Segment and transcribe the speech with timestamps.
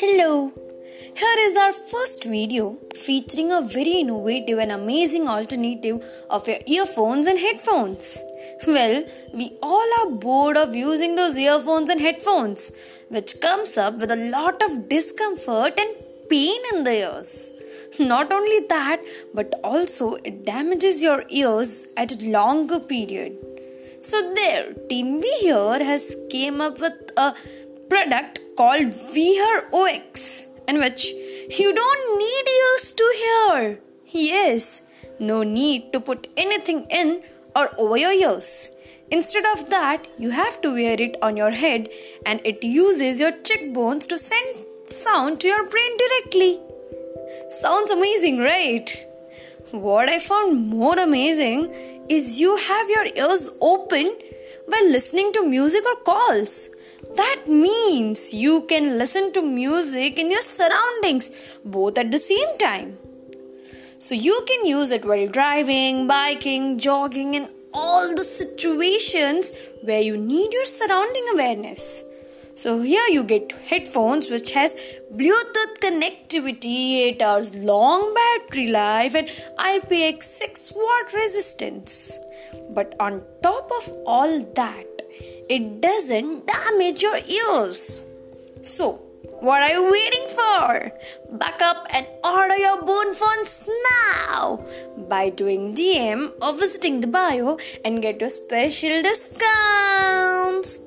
[0.00, 0.52] Hello!
[1.20, 7.26] Here is our first video featuring a very innovative and amazing alternative of your earphones
[7.26, 8.22] and headphones.
[8.64, 12.70] Well, we all are bored of using those earphones and headphones,
[13.08, 15.96] which comes up with a lot of discomfort and
[16.30, 17.50] pain in the ears.
[17.98, 19.00] Not only that,
[19.34, 23.36] but also it damages your ears at a longer period.
[24.00, 27.34] So there, Team here has came up with a
[27.88, 33.80] product called VR OX, in which you don't need ears to hear.
[34.06, 34.82] Yes,
[35.18, 37.22] no need to put anything in
[37.54, 38.70] or over your ears.
[39.10, 41.88] Instead of that, you have to wear it on your head
[42.26, 46.60] and it uses your cheekbones to send sound to your brain directly.
[47.48, 49.04] Sounds amazing, right?
[49.70, 51.70] What I found more amazing
[52.08, 54.14] is you have your ears open
[54.66, 56.70] while listening to music or calls.
[57.16, 61.30] That means you can listen to music in your surroundings
[61.64, 62.98] both at the same time.
[63.98, 70.16] So you can use it while driving, biking, jogging, and all the situations where you
[70.16, 72.04] need your surrounding awareness.
[72.54, 74.76] So here you get headphones which has
[75.14, 82.18] Bluetooth connectivity, 8 hours long battery life and IPX6 watt resistance.
[82.70, 84.97] But on top of all that,
[85.48, 88.04] it doesn't damage your ears.
[88.62, 89.02] So,
[89.40, 90.92] what are you waiting for?
[91.38, 94.64] Back up and order your Boon phones now
[95.08, 100.78] by doing DM or visiting the bio and get your special discounts.